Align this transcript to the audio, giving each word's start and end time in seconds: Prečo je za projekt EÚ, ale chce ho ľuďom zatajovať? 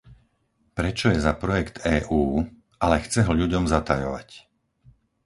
Prečo 0.79 1.05
je 1.13 1.21
za 1.27 1.33
projekt 1.43 1.75
EÚ, 1.95 2.23
ale 2.85 3.03
chce 3.05 3.19
ho 3.23 3.33
ľuďom 3.41 3.65
zatajovať? 3.75 4.29